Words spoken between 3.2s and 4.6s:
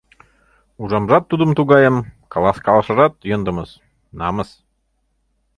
йӧндымыс, намыс.